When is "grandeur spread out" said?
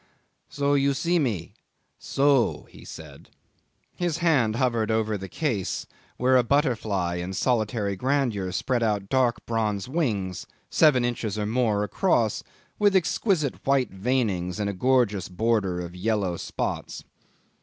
7.95-9.09